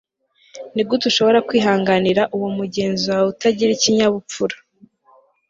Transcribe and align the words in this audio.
Nigute 0.73 1.03
ushobora 1.11 1.39
kwihanganira 1.47 2.21
uwo 2.35 2.47
mugenzi 2.57 3.03
wawe 3.11 3.27
utagira 3.33 3.71
ikinyabupfura 3.73 4.55